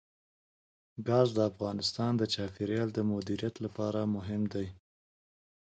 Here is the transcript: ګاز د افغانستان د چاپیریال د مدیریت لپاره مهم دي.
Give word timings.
ګاز 1.07 1.27
د 1.37 1.39
افغانستان 1.51 2.11
د 2.17 2.23
چاپیریال 2.33 2.89
د 2.93 2.99
مدیریت 3.11 3.55
لپاره 3.65 3.99
مهم 4.15 4.41
دي. 4.53 4.67